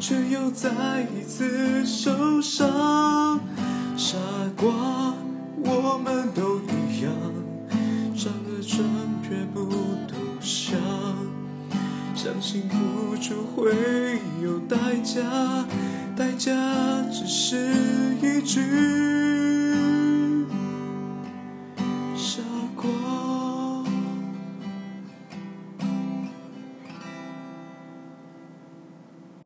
[0.00, 3.38] 却又再一次受伤，
[3.98, 4.16] 傻
[4.56, 5.14] 瓜，
[5.62, 7.12] 我们都一样，
[8.16, 8.82] 伤了伤
[9.22, 9.66] 却不
[10.08, 10.80] 投降，
[12.14, 15.20] 相信付出会有代价，
[16.16, 16.50] 代价
[17.12, 17.58] 只是
[18.22, 18.89] 一句。